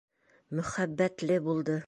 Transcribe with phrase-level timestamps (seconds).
[0.59, 1.79] Мөхәббәтле булды.